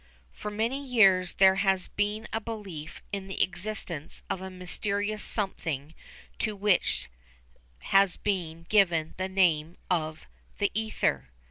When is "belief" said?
2.41-3.03